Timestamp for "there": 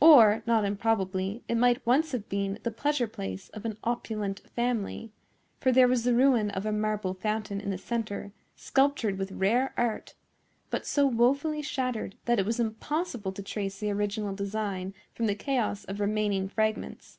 5.70-5.86